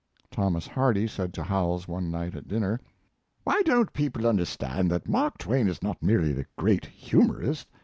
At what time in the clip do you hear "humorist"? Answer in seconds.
6.87-7.67